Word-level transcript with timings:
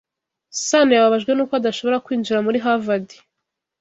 Sanoyababajwe 0.67 1.31
nuko 1.33 1.53
adashobora 1.59 2.01
kwinjira 2.05 2.39
muri 2.45 2.57
Harvard. 2.65 3.07